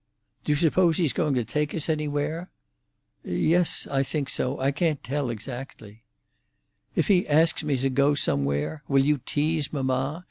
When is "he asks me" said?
7.07-7.77